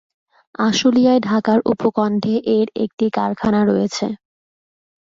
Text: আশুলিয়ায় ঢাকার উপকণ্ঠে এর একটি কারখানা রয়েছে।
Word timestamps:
আশুলিয়ায় 0.59 1.21
ঢাকার 1.21 1.59
উপকণ্ঠে 1.65 2.35
এর 2.57 2.67
একটি 2.83 3.05
কারখানা 3.09 3.61
রয়েছে। 3.65 4.07